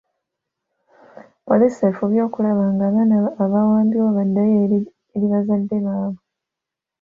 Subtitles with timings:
[1.47, 4.57] Poliisi efubye okulaba nga abaana abaawambibwa baddayo
[5.15, 6.23] eri bazadde baabwe.